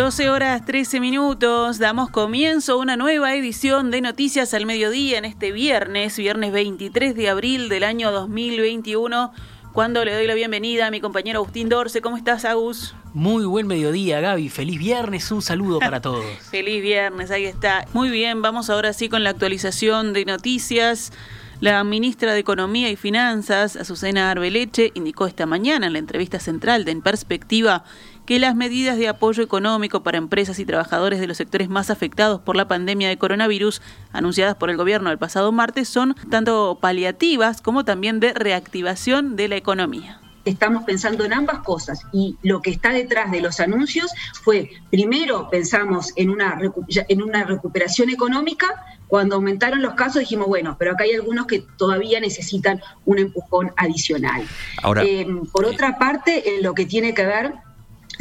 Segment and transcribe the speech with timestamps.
[0.00, 5.24] 12 horas 13 minutos, damos comienzo a una nueva edición de Noticias al Mediodía en
[5.24, 9.32] este viernes, viernes 23 de abril del año 2021,
[9.72, 12.00] cuando le doy la bienvenida a mi compañero Agustín Dorce.
[12.00, 12.94] ¿Cómo estás, Agus?
[13.12, 14.48] Muy buen mediodía, Gaby.
[14.48, 16.24] Feliz viernes, un saludo para todos.
[16.50, 17.84] Feliz viernes, ahí está.
[17.92, 21.12] Muy bien, vamos ahora sí con la actualización de noticias.
[21.60, 26.86] La ministra de Economía y Finanzas, Azucena Arbeleche, indicó esta mañana en la entrevista central
[26.86, 27.84] de En Perspectiva
[28.24, 32.40] que las medidas de apoyo económico para empresas y trabajadores de los sectores más afectados
[32.40, 37.60] por la pandemia de coronavirus anunciadas por el gobierno el pasado martes son tanto paliativas
[37.60, 42.70] como también de reactivación de la economía estamos pensando en ambas cosas y lo que
[42.70, 44.10] está detrás de los anuncios
[44.42, 46.58] fue, primero pensamos en una,
[46.88, 51.64] en una recuperación económica, cuando aumentaron los casos dijimos, bueno, pero acá hay algunos que
[51.76, 54.46] todavía necesitan un empujón adicional.
[54.82, 57.54] Ahora, eh, por otra parte, en lo que tiene que ver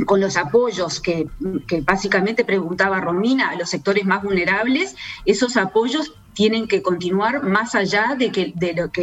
[0.05, 1.27] con los apoyos que,
[1.83, 8.15] básicamente preguntaba Romina a los sectores más vulnerables, esos apoyos tienen que continuar más allá
[8.17, 8.53] de que,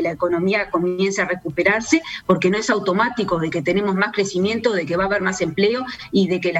[0.02, 4.86] la economía comience a recuperarse, porque no es automático de que tenemos más crecimiento, de
[4.86, 6.54] que va a haber más empleo y de que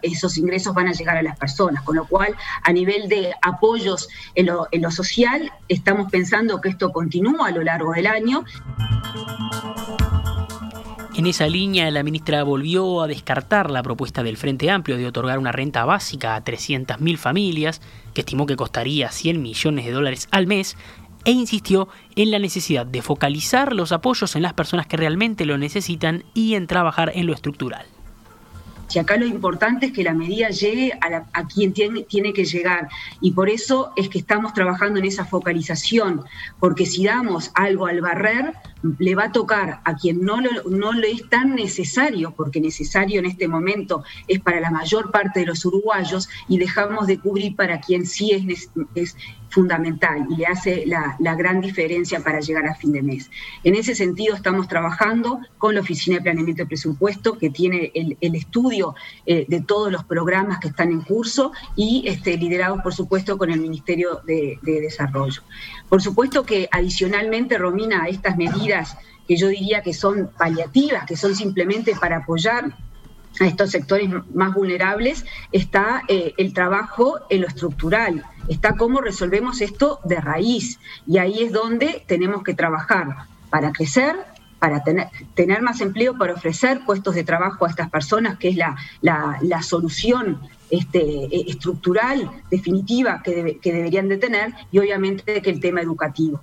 [0.00, 1.82] esos ingresos van a llegar a las personas.
[1.84, 7.48] Con lo cual, a nivel de apoyos en lo social, estamos pensando que esto continúa
[7.48, 8.44] a lo largo del año.
[11.16, 15.38] En esa línea, la ministra volvió a descartar la propuesta del Frente Amplio de otorgar
[15.38, 17.80] una renta básica a 300.000 familias,
[18.14, 20.76] que estimó que costaría 100 millones de dólares al mes,
[21.24, 25.56] e insistió en la necesidad de focalizar los apoyos en las personas que realmente lo
[25.56, 27.86] necesitan y en trabajar en lo estructural.
[28.92, 32.88] Y acá lo importante es que la medida llegue a, quien tiene, tiene, que llegar.
[33.20, 36.24] Y por eso es que estamos trabajando en esa focalización,
[36.58, 38.52] porque si damos algo al barrer,
[38.98, 43.26] le va a tocar a quien no, lo, no es tan necesario, porque necesario en
[43.26, 47.80] este momento es para la mayor parte de los uruguayos, y dejamos de cubrir para
[47.80, 49.16] quien sí es, es
[49.54, 53.30] fundamental y le hace la, gran diferencia para llegar a fin de mes.
[53.62, 58.34] En ese sentido estamos trabajando con la Oficina de Planeamiento de Presupuesto, que tiene el,
[58.34, 58.94] estudio
[59.26, 63.50] eh, de todos los programas que están en curso y este, liderados, por supuesto, con
[63.50, 65.42] el Ministerio de, de Desarrollo.
[65.88, 68.73] Por supuesto que adicionalmente, Romina, a estas medidas
[69.26, 72.76] que yo diría que son paliativas, que son simplemente para apoyar
[73.40, 79.60] a estos sectores más vulnerables, está eh, el trabajo en lo estructural, está cómo resolvemos
[79.60, 80.78] esto de raíz.
[81.06, 84.14] Y ahí es donde tenemos que trabajar para crecer,
[84.58, 88.56] para tener, tener más empleo, para ofrecer puestos de trabajo a estas personas, que es
[88.56, 95.50] la, la, solución este, e, estructural definitiva que, que deberían de tener, y obviamente que
[95.50, 96.40] el tema educativo.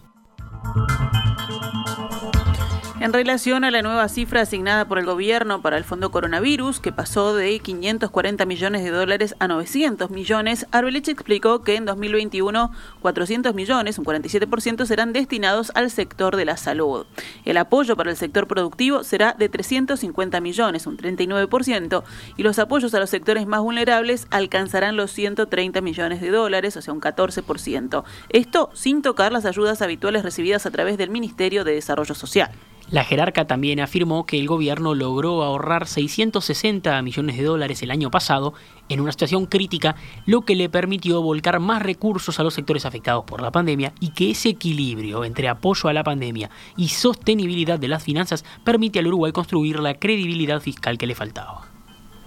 [3.01, 6.91] En relación a la nueva cifra asignada por el gobierno para el fondo coronavirus, que
[6.91, 13.55] pasó de 540 millones de dólares a 900 millones, Arbelich explicó que en 2021 400
[13.55, 17.07] millones, un 47%, serán destinados al sector de la salud.
[17.43, 22.03] El apoyo para el sector productivo será de 350 millones, un 39%,
[22.37, 26.83] y los apoyos a los sectores más vulnerables alcanzarán los 130 millones de dólares, o
[26.83, 28.03] sea, un 14%.
[28.29, 32.51] Esto sin tocar las ayudas habituales recibidas a través del Ministerio de Desarrollo Social.
[32.89, 38.11] La jerarca también afirmó que el gobierno logró ahorrar 660 millones de dólares el año
[38.11, 38.53] pasado
[38.89, 43.23] en una situación crítica, lo que le permitió volcar más recursos a los sectores afectados
[43.23, 47.87] por la pandemia y que ese equilibrio entre apoyo a la pandemia y sostenibilidad de
[47.87, 51.67] las finanzas permite al Uruguay construir la credibilidad fiscal que le faltaba.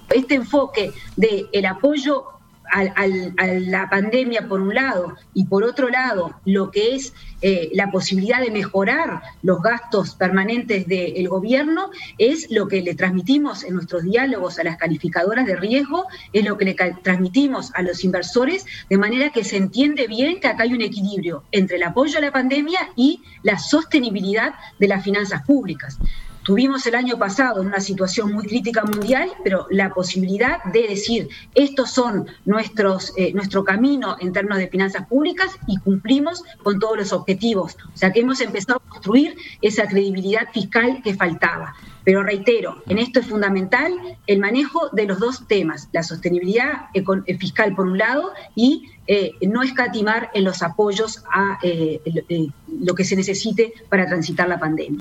[0.08, 1.46] Este enfoque de
[2.72, 7.12] el apoyo a, la pandemia por un lado y por otro lado lo que es
[7.42, 13.64] eh, la posibilidad de mejorar los gastos permanentes del gobierno es lo que le transmitimos
[13.64, 18.02] en nuestros diálogos a las calificadoras de riesgo, es lo que le transmitimos a los
[18.04, 22.18] inversores, de manera que se entiende bien que acá hay un equilibrio entre el apoyo
[22.18, 25.98] a la pandemia y la sostenibilidad de las finanzas públicas.
[26.44, 31.90] Tuvimos el año pasado una situación muy crítica mundial, pero la posibilidad de decir, estos
[31.90, 37.12] son nuestros, eh, nuestro camino en términos de finanzas públicas y cumplimos con todos los
[37.14, 37.78] objetivos.
[37.94, 41.76] O sea que hemos empezado a construir esa credibilidad fiscal que faltaba.
[42.04, 43.94] Pero reitero, en esto es fundamental
[44.26, 49.32] el manejo de los dos temas, la sostenibilidad eh, fiscal por un lado y eh,
[49.48, 51.58] no escatimar en los apoyos a
[52.68, 55.00] lo que se necesite para transitar la pandemia.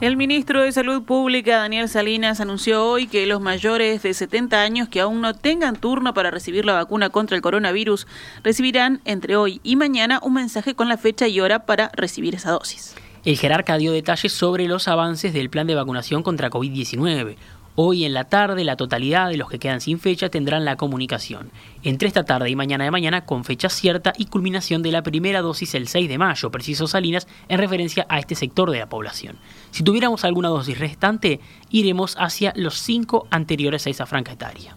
[0.00, 4.88] El ministro de Salud Pública, Daniel Salinas, anunció hoy que los mayores de 70 años
[4.88, 8.06] que aún no tengan turno para recibir la vacuna contra el coronavirus
[8.42, 12.50] recibirán entre hoy y mañana un mensaje con la fecha y hora para recibir esa
[12.50, 12.94] dosis.
[13.26, 17.36] El jerarca dio detalles sobre los avances del plan de vacunación contra COVID-19.
[17.82, 21.50] Hoy en la tarde la totalidad de los que quedan sin fecha tendrán la comunicación.
[21.82, 25.40] Entre esta tarde y mañana de mañana con fecha cierta y culminación de la primera
[25.40, 29.38] dosis el 6 de mayo, preciso Salinas, en referencia a este sector de la población.
[29.70, 31.40] Si tuviéramos alguna dosis restante,
[31.70, 34.76] iremos hacia los cinco anteriores a esa franca etaria.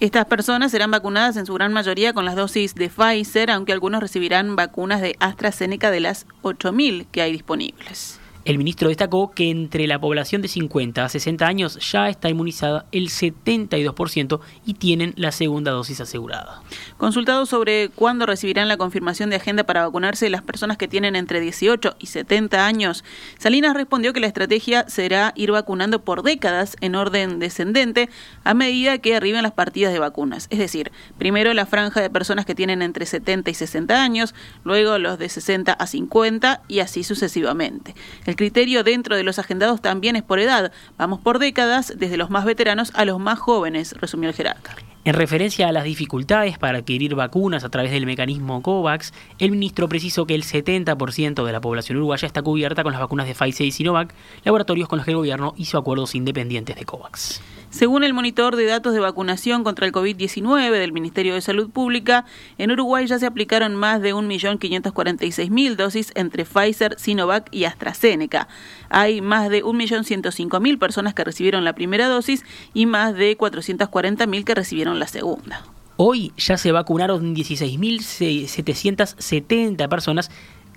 [0.00, 4.00] Estas personas serán vacunadas en su gran mayoría con las dosis de Pfizer, aunque algunos
[4.00, 8.18] recibirán vacunas de AstraZeneca de las 8.000 que hay disponibles.
[8.44, 12.86] El ministro destacó que entre la población de 50 a 60 años ya está inmunizada
[12.90, 16.60] el 72% y tienen la segunda dosis asegurada.
[16.96, 21.38] Consultado sobre cuándo recibirán la confirmación de agenda para vacunarse las personas que tienen entre
[21.38, 23.04] 18 y 70 años,
[23.38, 28.08] Salinas respondió que la estrategia será ir vacunando por décadas en orden descendente
[28.42, 30.48] a medida que arriben las partidas de vacunas.
[30.50, 34.34] Es decir, primero la franja de personas que tienen entre 70 y 60 años,
[34.64, 37.94] luego los de 60 a 50 y así sucesivamente.
[38.32, 40.72] El criterio dentro de los agendados también es por edad.
[40.96, 44.74] Vamos por décadas, desde los más veteranos a los más jóvenes, resumió el jerarca.
[45.04, 49.86] En referencia a las dificultades para adquirir vacunas a través del mecanismo COVAX, el ministro
[49.86, 53.66] precisó que el 70% de la población uruguaya está cubierta con las vacunas de Pfizer
[53.66, 54.14] y Sinovac,
[54.44, 57.42] laboratorios con los que el gobierno hizo acuerdos independientes de COVAX.
[57.72, 62.26] Según el monitor de datos de vacunación contra el COVID-19 del Ministerio de Salud Pública,
[62.58, 68.46] en Uruguay ya se aplicaron más de 1.546.000 dosis entre Pfizer, Sinovac y AstraZeneca.
[68.90, 74.54] Hay más de 1.105.000 personas que recibieron la primera dosis y más de 440.000 que
[74.54, 75.64] recibieron la segunda.
[75.96, 80.30] Hoy ya se vacunaron 16.770 personas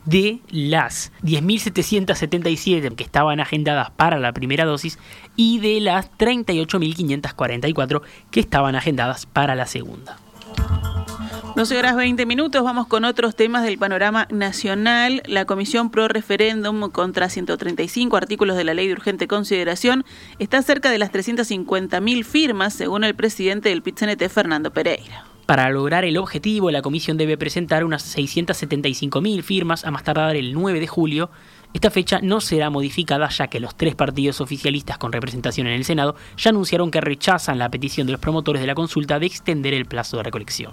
[0.06, 5.00] de las 10.777 que estaban agendadas para la primera dosis
[5.36, 10.18] y de las 38.544 que estaban agendadas para la segunda.
[11.56, 15.24] 12 horas 20 minutos, vamos con otros temas del panorama nacional.
[15.26, 20.04] La Comisión Pro Referéndum contra 135 artículos de la Ley de Urgente Consideración
[20.38, 25.35] está cerca de las 350.000 firmas, según el presidente del PITCNT, Fernando Pereira.
[25.46, 30.54] Para lograr el objetivo, la comisión debe presentar unas 675.000 firmas a más tardar el
[30.54, 31.30] 9 de julio.
[31.72, 35.86] Esta fecha no será modificada ya que los tres partidos oficialistas con representación en el
[35.86, 39.76] Senado ya anunciaron que rechazan la petición de los promotores de la consulta de extender
[39.76, 40.72] el plazo de recolección.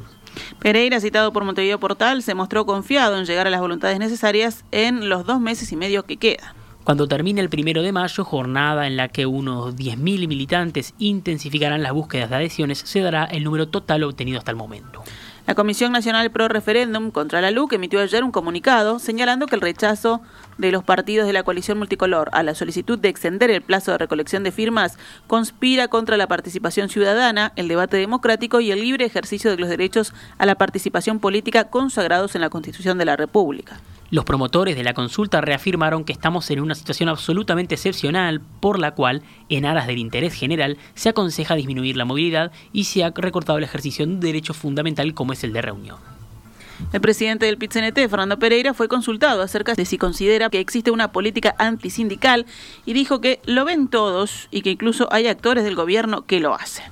[0.58, 5.10] Pereira, citado por Montevideo Portal, se mostró confiado en llegar a las voluntades necesarias en
[5.10, 6.61] los dos meses y medio que quedan.
[6.84, 11.92] Cuando termine el primero de mayo, jornada en la que unos 10.000 militantes intensificarán las
[11.92, 15.04] búsquedas de adhesiones, se dará el número total obtenido hasta el momento.
[15.46, 19.60] La Comisión Nacional Pro Referéndum contra la LUC emitió ayer un comunicado señalando que el
[19.60, 20.22] rechazo
[20.58, 23.98] de los partidos de la coalición multicolor a la solicitud de extender el plazo de
[23.98, 29.50] recolección de firmas conspira contra la participación ciudadana, el debate democrático y el libre ejercicio
[29.50, 33.80] de los derechos a la participación política consagrados en la Constitución de la República.
[34.12, 38.94] Los promotores de la consulta reafirmaron que estamos en una situación absolutamente excepcional por la
[38.94, 43.56] cual, en aras del interés general, se aconseja disminuir la movilidad y se ha recortado
[43.56, 46.11] el ejercicio de un derecho fundamental como es el de reunión.
[46.92, 51.12] El presidente del PITCNT, Fernando Pereira, fue consultado acerca de si considera que existe una
[51.12, 52.46] política antisindical
[52.84, 56.54] y dijo que lo ven todos y que incluso hay actores del gobierno que lo
[56.54, 56.84] hacen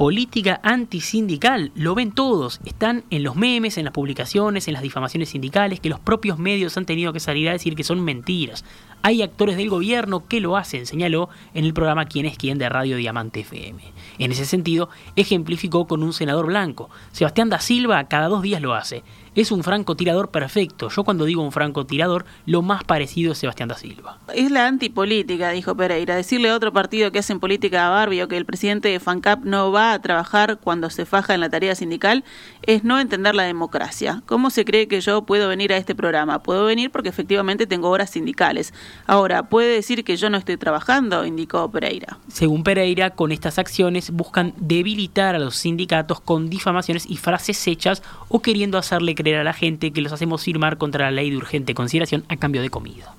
[0.00, 1.72] política antisindical.
[1.74, 2.58] Lo ven todos.
[2.64, 6.78] Están en los memes, en las publicaciones, en las difamaciones sindicales, que los propios medios
[6.78, 8.64] han tenido que salir a decir que son mentiras.
[9.02, 12.70] Hay actores del gobierno que lo hacen, señaló en el programa Quién es quién de
[12.70, 13.82] Radio Diamante FM.
[14.18, 16.88] En ese sentido, ejemplificó con un senador blanco.
[17.12, 19.02] Sebastián da Silva cada dos días lo hace
[19.34, 20.88] es un francotirador perfecto.
[20.88, 24.18] Yo cuando digo un francotirador, lo más parecido es Sebastián da Silva.
[24.34, 26.16] Es la antipolítica, dijo Pereira.
[26.16, 29.44] Decirle a otro partido que hacen política a Barbie o que el presidente de FANCAP
[29.44, 32.24] no va a trabajar cuando se faja en la tarea sindical
[32.62, 34.22] es no entender la democracia.
[34.26, 36.42] ¿Cómo se cree que yo puedo venir a este programa?
[36.42, 38.74] Puedo venir porque efectivamente tengo horas sindicales.
[39.06, 41.24] Ahora, ¿puede decir que yo no estoy trabajando?
[41.24, 42.18] indicó Pereira.
[42.28, 48.02] Según Pereira, con estas acciones buscan debilitar a los sindicatos con difamaciones y frases hechas
[48.28, 51.36] o queriendo hacerle creer a la gente que los hacemos firmar contra la ley de
[51.36, 53.14] urgente consideración a cambio de comida.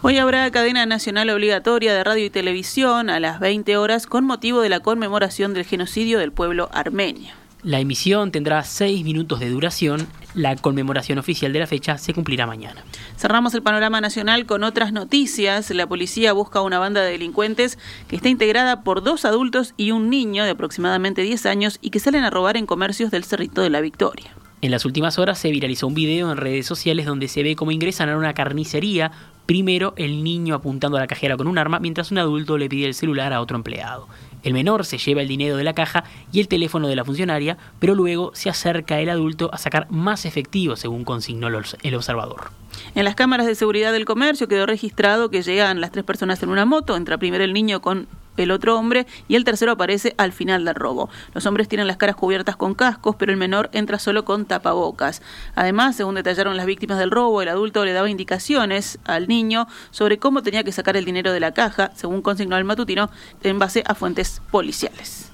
[0.00, 4.60] Hoy habrá cadena nacional obligatoria de radio y televisión a las 20 horas con motivo
[4.60, 7.34] de la conmemoración del genocidio del pueblo armenio.
[7.64, 10.06] La emisión tendrá seis minutos de duración.
[10.34, 12.84] La conmemoración oficial de la fecha se cumplirá mañana.
[13.16, 15.68] Cerramos el panorama nacional con otras noticias.
[15.70, 20.08] La policía busca una banda de delincuentes que está integrada por dos adultos y un
[20.08, 23.70] niño de aproximadamente 10 años y que salen a robar en comercios del Cerrito de
[23.70, 24.30] la Victoria.
[24.60, 27.70] En las últimas horas se viralizó un video en redes sociales donde se ve cómo
[27.70, 29.12] ingresan a una carnicería,
[29.46, 32.86] primero el niño apuntando a la cajera con un arma mientras un adulto le pide
[32.86, 34.08] el celular a otro empleado.
[34.42, 37.56] El menor se lleva el dinero de la caja y el teléfono de la funcionaria,
[37.78, 42.50] pero luego se acerca el adulto a sacar más efectivo, según consignó el observador.
[42.96, 46.48] En las cámaras de seguridad del comercio quedó registrado que llegan las tres personas en
[46.48, 48.08] una moto, entra primero el niño con
[48.42, 51.08] el otro hombre y el tercero aparece al final del robo.
[51.34, 55.22] Los hombres tienen las caras cubiertas con cascos, pero el menor entra solo con tapabocas.
[55.54, 60.18] Además, según detallaron las víctimas del robo, el adulto le daba indicaciones al niño sobre
[60.18, 63.10] cómo tenía que sacar el dinero de la caja, según consignó el matutino,
[63.42, 65.30] en base a fuentes policiales.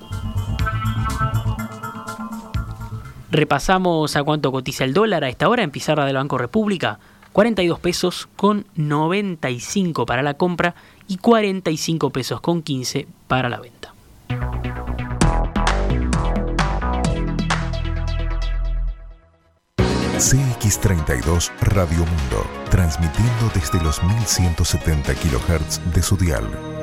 [3.30, 7.00] Repasamos a cuánto cotiza el dólar a esta hora en pizarra del Banco República.
[7.32, 10.76] 42 pesos con 95 para la compra
[11.08, 13.94] y 45 pesos con 15 para la venta.
[20.18, 26.73] CX32 Radio Mundo, transmitiendo desde los 1170 kHz de su dial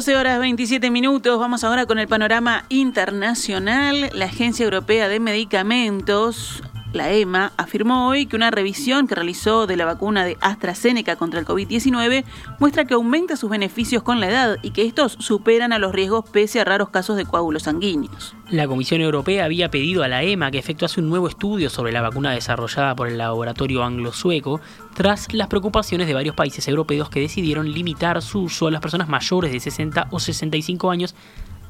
[0.00, 1.38] 12 horas 27 minutos.
[1.38, 4.08] Vamos ahora con el panorama internacional.
[4.14, 6.62] La Agencia Europea de Medicamentos
[6.92, 11.38] la EMA afirmó hoy que una revisión que realizó de la vacuna de AstraZeneca contra
[11.38, 12.24] el COVID-19
[12.58, 16.28] muestra que aumenta sus beneficios con la edad y que estos superan a los riesgos
[16.30, 18.34] pese a raros casos de coágulos sanguíneos.
[18.50, 22.02] La Comisión Europea había pedido a la EMA que efectuase un nuevo estudio sobre la
[22.02, 24.60] vacuna desarrollada por el laboratorio anglo-sueco
[24.94, 29.08] tras las preocupaciones de varios países europeos que decidieron limitar su uso a las personas
[29.08, 31.14] mayores de 60 o 65 años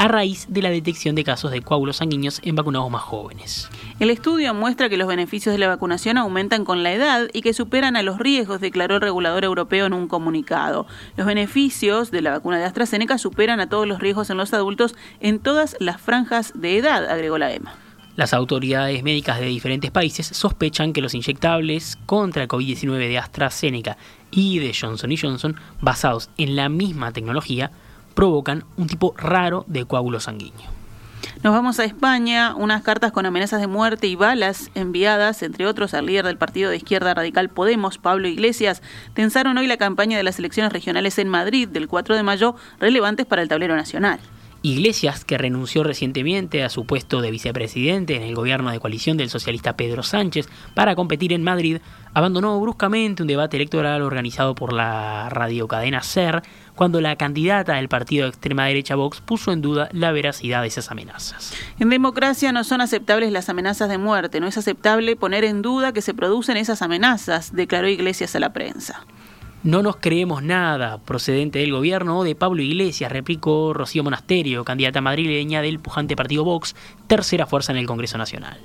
[0.01, 3.69] a raíz de la detección de casos de coágulos sanguíneos en vacunados más jóvenes.
[3.99, 7.53] El estudio muestra que los beneficios de la vacunación aumentan con la edad y que
[7.53, 10.87] superan a los riesgos, declaró el regulador europeo en un comunicado.
[11.19, 14.95] Los beneficios de la vacuna de AstraZeneca superan a todos los riesgos en los adultos
[15.21, 17.75] en todas las franjas de edad, agregó la EMA.
[18.17, 23.99] Las autoridades médicas de diferentes países sospechan que los inyectables contra el COVID-19 de AstraZeneca
[24.31, 27.71] y de Johnson Johnson, basados en la misma tecnología,
[28.15, 30.81] provocan un tipo raro de coágulo sanguíneo.
[31.43, 35.95] Nos vamos a España, unas cartas con amenazas de muerte y balas enviadas, entre otros,
[35.95, 38.83] al líder del partido de izquierda radical Podemos, Pablo Iglesias,
[39.15, 43.25] tensaron hoy la campaña de las elecciones regionales en Madrid del 4 de mayo, relevantes
[43.25, 44.21] para el tablero nacional.
[44.63, 49.31] Iglesias, que renunció recientemente a su puesto de vicepresidente en el gobierno de coalición del
[49.31, 51.79] socialista Pedro Sánchez para competir en Madrid,
[52.13, 56.43] abandonó bruscamente un debate electoral organizado por la radiocadena SER
[56.75, 60.69] cuando la candidata del partido de extrema derecha Vox puso en duda la veracidad de
[60.69, 61.55] esas amenazas.
[61.79, 65.93] En democracia no son aceptables las amenazas de muerte, no es aceptable poner en duda
[65.93, 69.07] que se producen esas amenazas, declaró Iglesias a la prensa.
[69.63, 75.03] No nos creemos nada procedente del gobierno o de Pablo Iglesias, replicó Rocío Monasterio, candidata
[75.03, 76.75] madrileña del pujante partido Vox,
[77.07, 78.59] tercera fuerza en el Congreso Nacional.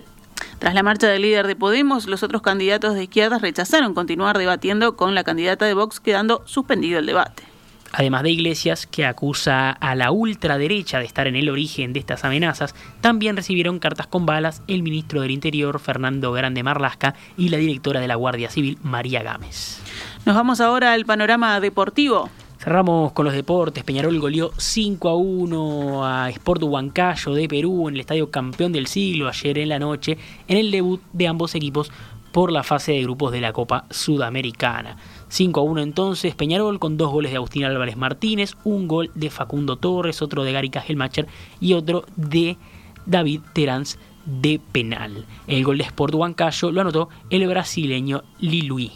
[0.58, 4.96] Tras la marcha del líder de Podemos, los otros candidatos de izquierdas rechazaron continuar debatiendo
[4.96, 7.44] con la candidata de Vox, quedando suspendido el debate.
[7.92, 12.26] Además de Iglesias, que acusa a la ultraderecha de estar en el origen de estas
[12.26, 17.58] amenazas, también recibieron cartas con balas el ministro del Interior, Fernando Grande Marlasca, y la
[17.58, 19.80] directora de la Guardia Civil, María Gámez.
[20.26, 22.30] Nos vamos ahora al panorama deportivo.
[22.58, 23.84] Cerramos con los deportes.
[23.84, 28.88] Peñarol goleó 5 a 1 a Sport Huancayo de Perú en el estadio campeón del
[28.88, 31.92] siglo ayer en la noche en el debut de ambos equipos
[32.36, 34.98] por la fase de grupos de la Copa Sudamericana.
[35.30, 39.30] 5 a 1 entonces Peñarol con dos goles de Agustín Álvarez Martínez, un gol de
[39.30, 41.28] Facundo Torres, otro de Gary Cajelmacher
[41.62, 42.58] y otro de
[43.06, 45.26] David Terans de penal.
[45.48, 48.92] El gol de Sport Huancayo lo anotó el brasileño Lilui.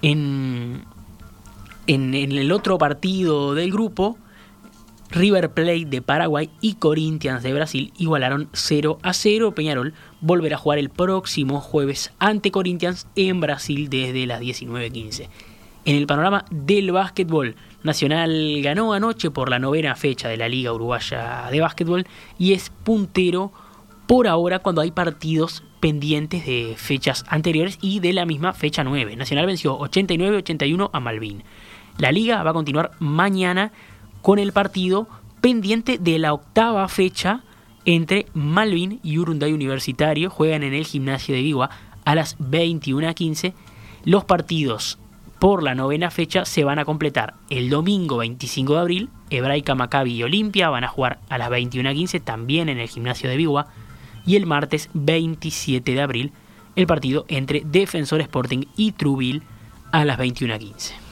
[0.00, 0.84] En,
[1.88, 4.18] en, el otro partido del grupo,
[5.10, 9.54] River Plate de Paraguay y Corinthians de Brasil igualaron 0 a 0.
[9.54, 15.28] Peñarol volverá a jugar el próximo jueves ante Corinthians en Brasil desde las 19.15.
[15.84, 20.72] En el panorama del básquetbol, Nacional ganó anoche por la novena fecha de la Liga
[20.72, 22.06] Uruguaya de Básquetbol
[22.38, 23.52] y es puntero
[24.06, 29.16] por ahora cuando hay partidos pendientes de fechas anteriores y de la misma fecha 9.
[29.16, 31.44] Nacional venció 89-81 a Malvin.
[31.98, 33.72] La liga va a continuar mañana
[34.28, 35.08] con el partido
[35.40, 37.40] pendiente de la octava fecha
[37.86, 40.28] entre Malvin y Urunday Universitario.
[40.28, 41.70] Juegan en el gimnasio de Vigua
[42.04, 43.54] a las 21.15.
[44.04, 44.98] Los partidos
[45.38, 49.08] por la novena fecha se van a completar el domingo 25 de abril.
[49.30, 53.36] Hebraica, Maccabi y Olimpia van a jugar a las 21.15 también en el gimnasio de
[53.38, 53.68] Vigua
[54.26, 56.32] y el martes 27 de abril
[56.76, 59.42] el partido entre Defensor Sporting y Trubil
[59.90, 61.07] a las 21.15.